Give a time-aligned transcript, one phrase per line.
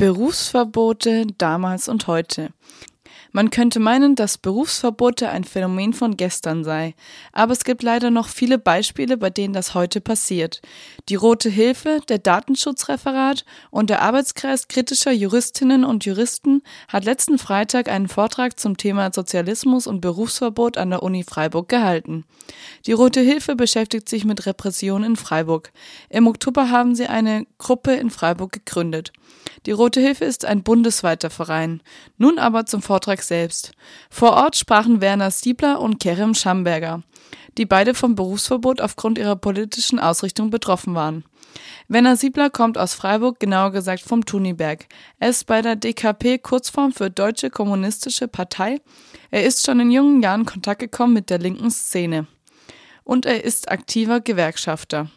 [0.00, 2.54] Berufsverbote damals und heute.
[3.32, 6.94] Man könnte meinen, dass Berufsverbote ein Phänomen von gestern sei,
[7.32, 10.62] aber es gibt leider noch viele Beispiele, bei denen das heute passiert.
[11.10, 17.90] Die Rote Hilfe, der Datenschutzreferat und der Arbeitskreis kritischer Juristinnen und Juristen hat letzten Freitag
[17.90, 22.24] einen Vortrag zum Thema Sozialismus und Berufsverbot an der Uni Freiburg gehalten.
[22.86, 25.72] Die Rote Hilfe beschäftigt sich mit Repression in Freiburg.
[26.08, 29.12] Im Oktober haben sie eine Gruppe in Freiburg gegründet.
[29.66, 31.82] Die Rote Hilfe ist ein bundesweiter Verein.
[32.16, 33.72] Nun aber zum Vortrag selbst.
[34.08, 37.02] Vor Ort sprachen Werner Stiebler und Kerem Schamberger,
[37.58, 41.24] die beide vom Berufsverbot aufgrund ihrer politischen Ausrichtung betroffen waren.
[41.88, 44.86] Werner Siebler kommt aus Freiburg, genauer gesagt vom Tuniberg.
[45.18, 48.80] Er ist bei der DKP Kurzform für Deutsche Kommunistische Partei.
[49.30, 52.26] Er ist schon in jungen Jahren in Kontakt gekommen mit der linken Szene.
[53.02, 55.10] Und er ist aktiver Gewerkschafter.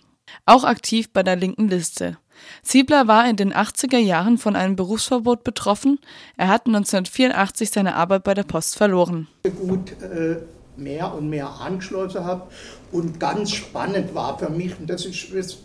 [0.46, 2.18] Auch aktiv bei der linken Liste.
[2.62, 6.00] Siebler war in den 80er Jahren von einem Berufsverbot betroffen.
[6.38, 9.28] Er hat 1984 seine Arbeit bei der Post verloren.
[9.44, 10.38] Gut äh,
[10.78, 12.44] mehr und mehr angeschlossen habe
[12.92, 15.58] und ganz spannend war für mich, und das ist, das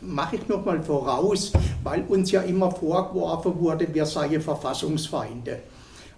[0.00, 5.60] mache ich nochmal voraus, weil uns ja immer vorgeworfen wurde, wir seien Verfassungsfeinde.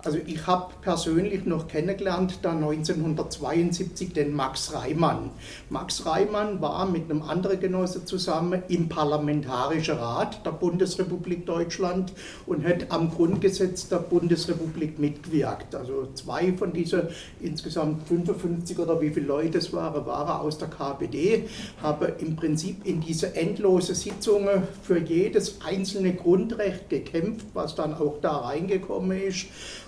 [0.07, 5.31] Also ich habe persönlich noch kennengelernt, da 1972 den Max Reimann.
[5.69, 12.13] Max Reimann war mit einem anderen Genosse zusammen im Parlamentarischen Rat der Bundesrepublik Deutschland
[12.47, 15.75] und hat am Grundgesetz der Bundesrepublik mitgewirkt.
[15.75, 17.09] Also zwei von diesen
[17.41, 21.49] insgesamt 55 oder wie viele Leute es waren, waren aus der KPD,
[21.83, 28.21] haben im Prinzip in diese endlose Sitzungen für jedes einzelne Grundrecht gekämpft, was dann auch
[28.23, 29.47] da reingekommen ist.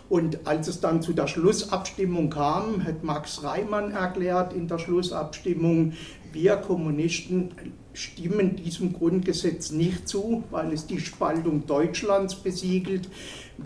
[0.09, 5.93] Und als es dann zu der Schlussabstimmung kam, hat Max Reimann erklärt in der Schlussabstimmung,
[6.33, 7.51] wir Kommunisten
[7.99, 13.09] stimmen diesem Grundgesetz nicht zu, weil es die Spaltung Deutschlands besiegelt.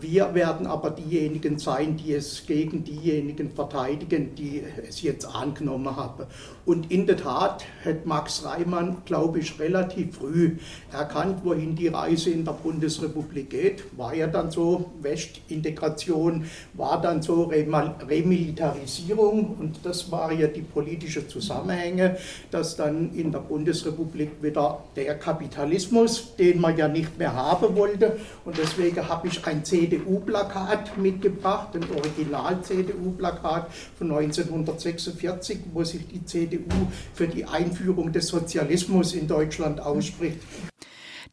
[0.00, 6.24] Wir werden aber diejenigen sein, die es gegen diejenigen verteidigen, die es jetzt angenommen haben.
[6.64, 10.56] Und in der Tat hat Max Reimann, glaube ich, relativ früh
[10.90, 13.84] erkannt, wohin die Reise in der Bundesrepublik geht.
[13.98, 21.28] War ja dann so, Westintegration war dann so Remilitarisierung und das war ja die politische
[21.28, 22.16] Zusammenhänge,
[22.50, 28.18] dass dann in der Bundesrepublik wieder der Kapitalismus, den man ja nicht mehr haben wollte
[28.44, 36.88] und deswegen habe ich ein CDU-Plakat mitgebracht, ein Original-CDU-Plakat von 1946, wo sich die CDU
[37.14, 40.38] für die Einführung des Sozialismus in Deutschland ausspricht.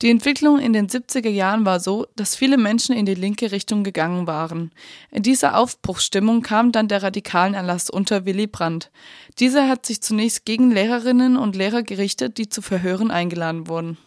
[0.01, 3.83] Die Entwicklung in den 70er Jahren war so, dass viele Menschen in die linke Richtung
[3.83, 4.71] gegangen waren.
[5.11, 8.91] In dieser Aufbruchsstimmung kam dann der radikalen Erlass unter Willy Brandt.
[9.39, 13.97] Dieser hat sich zunächst gegen Lehrerinnen und Lehrer gerichtet, die zu Verhören eingeladen wurden.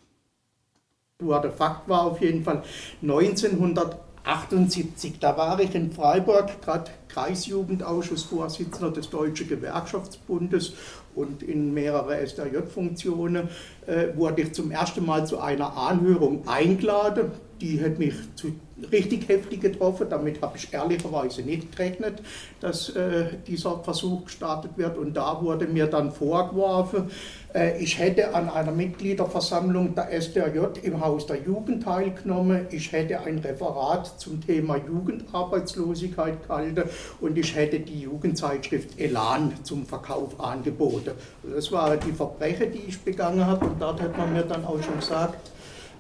[1.21, 2.63] Der Fakt war auf jeden Fall
[3.03, 10.75] 1900 78, da war ich in Freiburg, gerade Kreisjugendausschussvorsitzender des Deutschen Gewerkschaftsbundes
[11.15, 13.49] und in mehrere SDJ-Funktionen
[13.87, 17.33] äh, wurde ich zum ersten Mal zu einer Anhörung eingeladen.
[17.61, 18.53] Die hat mich zu,
[18.91, 20.07] richtig heftig getroffen.
[20.11, 22.23] Damit habe ich ehrlicherweise nicht gerechnet,
[22.61, 24.97] dass äh, dieser Versuch gestartet wird.
[24.99, 27.11] Und da wurde mir dann vorgeworfen,
[27.55, 32.67] äh, ich hätte an einer Mitgliederversammlung der SDRJ im Haus der Jugend teilgenommen.
[32.71, 36.85] Ich hätte ein Referat zum Thema Jugendarbeitslosigkeit gehalten
[37.21, 41.13] und ich hätte die Jugendzeitschrift Elan zum Verkauf angeboten.
[41.43, 44.83] Das waren die Verbrechen, die ich begangen habe und dort hat man mir dann auch
[44.83, 45.51] schon gesagt,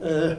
[0.02, 0.36] äh,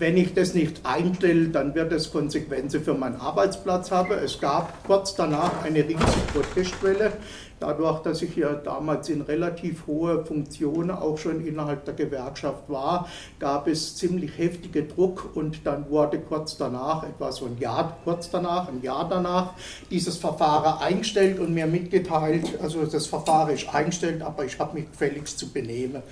[0.00, 4.12] wenn ich das nicht einstelle, dann wird es Konsequenzen für meinen Arbeitsplatz haben.
[4.12, 7.12] Es gab kurz danach eine riesige Protestwelle.
[7.60, 13.06] Dadurch, dass ich ja damals in relativ hohe Funktionen auch schon innerhalb der Gewerkschaft war,
[13.38, 18.30] gab es ziemlich heftige Druck und dann wurde kurz danach, etwa so ein Jahr kurz
[18.30, 19.52] danach, ein Jahr danach,
[19.90, 24.90] dieses Verfahren eingestellt und mir mitgeteilt, also das Verfahren ist eingestellt, aber ich habe mich
[24.90, 26.02] gefälligst zu benehmen.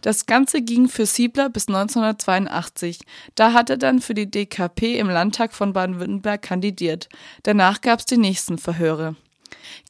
[0.00, 3.00] Das Ganze ging für Siebler bis 1982.
[3.34, 7.08] Da hat er dann für die DKP im Landtag von Baden-Württemberg kandidiert.
[7.42, 9.16] Danach gab es die nächsten Verhöre.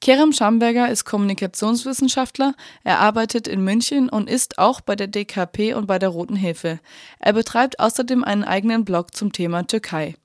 [0.01, 5.87] Kerem Schamberger ist Kommunikationswissenschaftler, er arbeitet in München und ist auch bei der DKP und
[5.87, 6.81] bei der Roten Hilfe.
[7.21, 10.17] Er betreibt außerdem einen eigenen Blog zum Thema Türkei.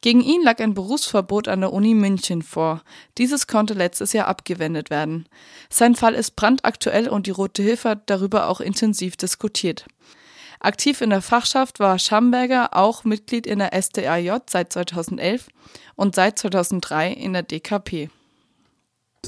[0.00, 2.82] Gegen ihn lag ein Berufsverbot an der Uni München vor.
[3.18, 5.28] Dieses konnte letztes Jahr abgewendet werden.
[5.68, 9.84] Sein Fall ist brandaktuell und die Rote Hilfe hat darüber auch intensiv diskutiert.
[10.58, 15.48] Aktiv in der Fachschaft war Schamberger auch Mitglied in der SDAJ seit 2011
[15.96, 18.10] und seit 2003 in der DKP.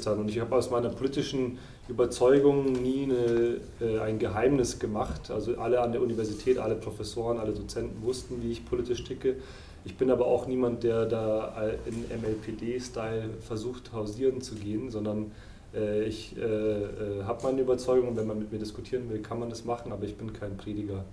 [0.07, 1.59] Und ich habe aus meiner politischen
[1.89, 5.31] Überzeugung nie eine, äh, ein Geheimnis gemacht.
[5.31, 9.37] Also alle an der Universität, alle Professoren, alle Dozenten wussten, wie ich politisch ticke.
[9.85, 15.33] Ich bin aber auch niemand, der da in MLPD-Style versucht, hausieren zu gehen, sondern
[15.75, 19.41] äh, ich äh, äh, habe meine Überzeugung und wenn man mit mir diskutieren will, kann
[19.41, 21.05] man das machen, aber ich bin kein Prediger,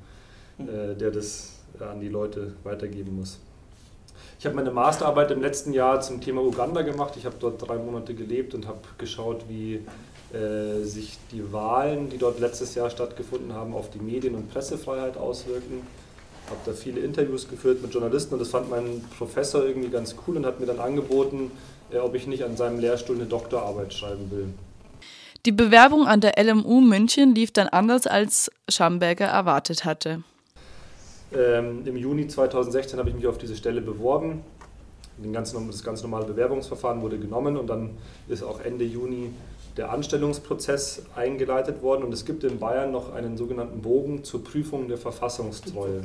[0.60, 3.40] äh, der das an die Leute weitergeben muss.
[4.40, 7.16] Ich habe meine Masterarbeit im letzten Jahr zum Thema Uganda gemacht.
[7.18, 9.82] Ich habe dort drei Monate gelebt und habe geschaut, wie
[10.34, 15.18] äh, sich die Wahlen, die dort letztes Jahr stattgefunden haben, auf die Medien- und Pressefreiheit
[15.18, 15.82] auswirken.
[16.46, 20.16] Ich habe da viele Interviews geführt mit Journalisten und das fand mein Professor irgendwie ganz
[20.28, 21.52] cool und hat mir dann angeboten,
[21.92, 24.54] äh, ob ich nicht an seinem Lehrstuhl eine Doktorarbeit schreiben will.
[25.46, 30.24] Die Bewerbung an der LMU München lief dann anders, als Schamberger erwartet hatte.
[31.36, 34.44] Ähm, Im Juni 2016 habe ich mich auf diese Stelle beworben.
[35.34, 37.98] Ganzen, das ganz normale Bewerbungsverfahren wurde genommen und dann
[38.30, 39.32] ist auch Ende Juni
[39.76, 44.88] der Anstellungsprozess eingeleitet worden und es gibt in Bayern noch einen sogenannten Bogen zur Prüfung
[44.88, 46.04] der Verfassungstreue.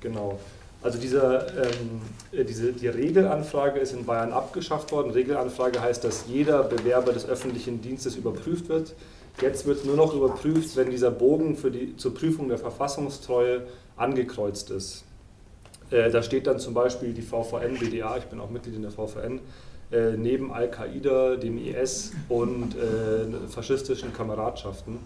[0.00, 0.38] Genau.
[0.82, 2.00] Also dieser, ähm,
[2.32, 5.10] äh, diese, die Regelanfrage ist in Bayern abgeschafft worden.
[5.10, 8.94] Regelanfrage heißt, dass jeder Bewerber des öffentlichen Dienstes überprüft wird.
[9.40, 13.66] Jetzt wird nur noch überprüft, wenn dieser Bogen für die, zur Prüfung der Verfassungstreue
[13.96, 15.04] angekreuzt ist.
[15.90, 18.90] Äh, da steht dann zum Beispiel die VVN, BDA, ich bin auch Mitglied in der
[18.90, 19.40] VVN,
[19.92, 24.98] äh, neben Al-Qaida, dem IS und äh, faschistischen Kameradschaften.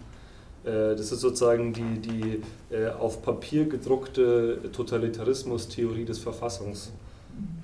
[0.63, 2.41] Äh, das ist sozusagen die, die
[2.73, 6.91] äh, auf Papier gedruckte Totalitarismus-Theorie des Verfassungs.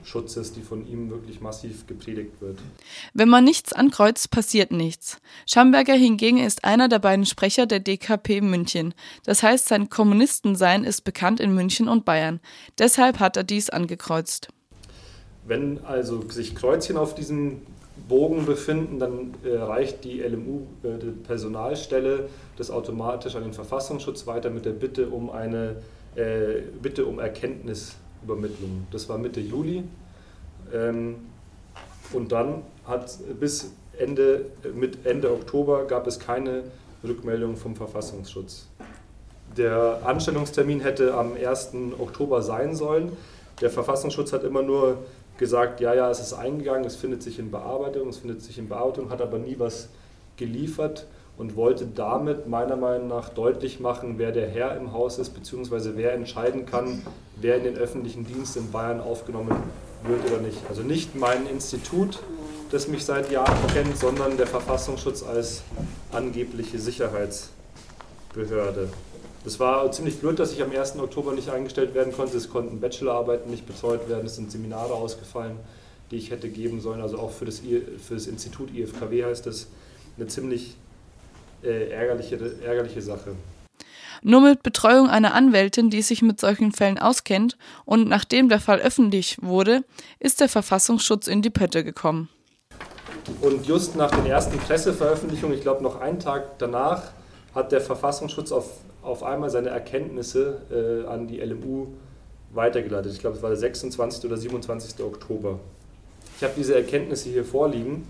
[0.03, 2.59] Schutzes, die von ihm wirklich massiv gepredigt wird.
[3.13, 5.17] Wenn man nichts ankreuzt, passiert nichts.
[5.45, 8.93] Schamberger hingegen ist einer der beiden Sprecher der DKP München.
[9.25, 12.39] Das heißt, sein Kommunistensein ist bekannt in München und Bayern.
[12.79, 14.47] Deshalb hat er dies angekreuzt.
[15.45, 17.61] Wenn also sich Kreuzchen auf diesem
[18.07, 20.97] Bogen befinden, dann äh, reicht die LMU, äh,
[22.57, 25.77] das automatisch an den Verfassungsschutz weiter mit der Bitte um eine
[26.15, 27.95] äh, Bitte um Erkenntnis
[28.27, 28.85] Übermittlung.
[28.91, 29.83] Das war Mitte Juli.
[30.73, 31.15] Ähm,
[32.11, 34.45] und dann hat bis Ende,
[34.75, 36.63] mit Ende Oktober gab es keine
[37.03, 38.67] Rückmeldung vom Verfassungsschutz.
[39.55, 41.71] Der Anstellungstermin hätte am 1.
[41.97, 43.13] Oktober sein sollen.
[43.61, 44.97] Der Verfassungsschutz hat immer nur
[45.37, 48.67] gesagt, ja, ja, es ist eingegangen, es findet sich in Bearbeitung, es findet sich in
[48.67, 49.89] Bearbeitung, hat aber nie was
[50.35, 51.07] geliefert
[51.37, 55.95] und wollte damit meiner Meinung nach deutlich machen, wer der Herr im Haus ist, beziehungsweise
[55.95, 57.03] wer entscheiden kann,
[57.35, 59.55] wer in den öffentlichen Dienst in Bayern aufgenommen
[60.03, 60.57] wird oder nicht.
[60.67, 62.19] Also nicht mein Institut,
[62.71, 65.61] das mich seit Jahren kennt, sondern der Verfassungsschutz als
[66.11, 68.89] angebliche Sicherheitsbehörde.
[69.43, 70.97] Das war ziemlich blöd, dass ich am 1.
[70.97, 72.35] Oktober nicht eingestellt werden konnte.
[72.35, 75.57] Es konnten Bachelorarbeiten nicht betreut werden, es sind Seminare ausgefallen,
[76.09, 76.99] die ich hätte geben sollen.
[76.99, 79.67] Also auch für das, für das Institut IFKW heißt das
[80.17, 80.75] eine ziemlich
[81.63, 83.35] äh, ärgerliche, ärgerliche Sache.
[84.23, 88.79] Nur mit Betreuung einer Anwältin, die sich mit solchen Fällen auskennt, und nachdem der Fall
[88.79, 89.83] öffentlich wurde,
[90.19, 92.29] ist der Verfassungsschutz in die Pötte gekommen.
[93.41, 97.11] Und just nach den ersten Presseveröffentlichungen, ich glaube noch einen Tag danach,
[97.53, 98.69] hat der Verfassungsschutz auf,
[99.01, 101.87] auf einmal seine Erkenntnisse äh, an die LMU
[102.53, 103.11] weitergeleitet.
[103.11, 104.25] Ich glaube, es war der 26.
[104.25, 105.03] oder 27.
[105.03, 105.59] Oktober.
[106.37, 108.07] Ich habe diese Erkenntnisse hier vorliegen.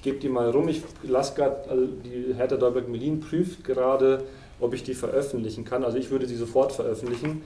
[0.00, 0.66] Ich gebe die mal rum.
[0.66, 4.24] Ich lasse gerade, also die Hertha Dolberg-Melin prüft gerade,
[4.58, 5.84] ob ich die veröffentlichen kann.
[5.84, 7.42] Also ich würde sie sofort veröffentlichen.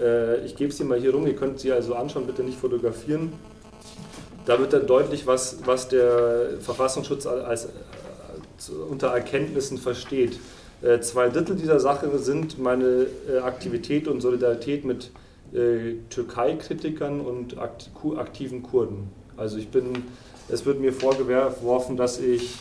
[0.00, 1.26] Äh, ich gebe sie mal hier rum.
[1.26, 3.34] Ihr könnt sie also anschauen, bitte nicht fotografieren.
[4.46, 10.40] Da wird dann deutlich, was, was der Verfassungsschutz als, als äh, unter Erkenntnissen versteht.
[10.80, 13.08] Äh, zwei Drittel dieser Sache sind meine
[13.42, 15.10] Aktivität und Solidarität mit
[15.52, 19.10] Türkei-Kritikern und aktiven Kurden.
[19.36, 20.04] Also ich bin
[20.52, 22.56] es wird mir vorgeworfen, dass ich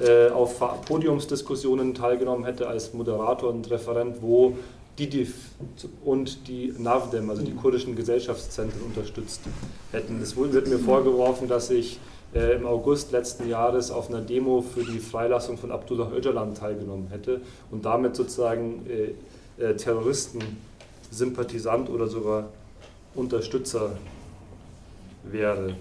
[0.00, 4.56] äh, auf Podiumsdiskussionen teilgenommen hätte als Moderator und Referent, wo
[4.98, 5.34] DIDIF
[6.04, 9.40] und die NAVDEM, also die kurdischen Gesellschaftszentren, unterstützt
[9.92, 10.20] hätten.
[10.20, 12.00] Es wird mir vorgeworfen, dass ich
[12.34, 17.08] äh, im August letzten Jahres auf einer Demo für die Freilassung von Abdullah Öcalan teilgenommen
[17.08, 17.40] hätte
[17.70, 20.40] und damit sozusagen äh, äh, Terroristen,
[21.10, 22.50] Sympathisant oder sogar
[23.14, 23.92] Unterstützer
[25.24, 25.74] wäre.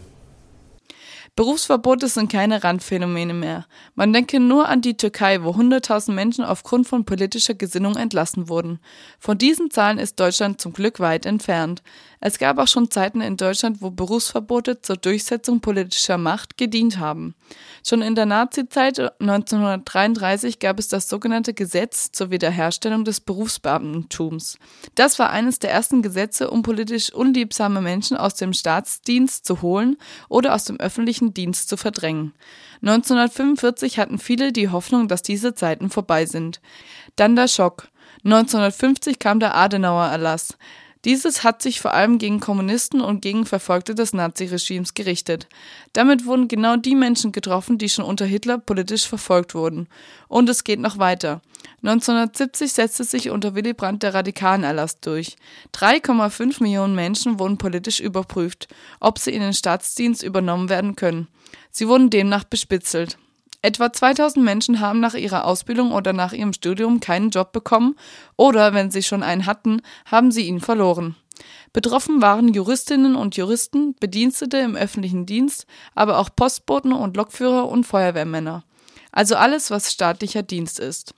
[1.37, 3.67] Berufsverbote sind keine Randphänomene mehr.
[3.93, 8.79] Man denke nur an die Türkei, wo 100.000 Menschen aufgrund von politischer Gesinnung entlassen wurden.
[9.19, 11.83] Von diesen Zahlen ist Deutschland zum Glück weit entfernt.
[12.19, 17.35] Es gab auch schon Zeiten in Deutschland, wo Berufsverbote zur Durchsetzung politischer Macht gedient haben.
[17.85, 24.57] Schon in der Nazizeit 1933 gab es das sogenannte Gesetz zur Wiederherstellung des Berufsbeamtentums.
[24.95, 29.97] Das war eines der ersten Gesetze, um politisch unliebsame Menschen aus dem Staatsdienst zu holen
[30.27, 32.33] oder aus dem öffentlichen Dienst zu verdrängen.
[32.81, 36.61] 1945 hatten viele die Hoffnung, dass diese Zeiten vorbei sind.
[37.15, 37.89] Dann der Schock.
[38.23, 40.57] 1950 kam der Adenauer-Erlass.
[41.07, 45.47] Dieses hat sich vor allem gegen Kommunisten und gegen Verfolgte des Naziregimes gerichtet.
[45.93, 49.87] Damit wurden genau die Menschen getroffen, die schon unter Hitler politisch verfolgt wurden.
[50.27, 51.41] Und es geht noch weiter.
[51.81, 55.37] 1970 setzte sich unter Willy Brandt der Radikalenerlass durch.
[55.73, 58.67] 3,5 Millionen Menschen wurden politisch überprüft,
[58.99, 61.29] ob sie in den Staatsdienst übernommen werden können.
[61.71, 63.17] Sie wurden demnach bespitzelt.
[63.67, 67.97] Etwa 2000 Menschen haben nach ihrer Ausbildung oder nach ihrem Studium keinen Job bekommen
[68.37, 71.17] oder, wenn sie schon einen hatten, haben sie ihn verloren.
[71.73, 77.83] Betroffen waren Juristinnen und Juristen, Bedienstete im öffentlichen Dienst, aber auch Postboten und Lokführer und
[77.83, 78.63] Feuerwehrmänner.
[79.11, 81.13] Also alles, was staatlicher Dienst ist.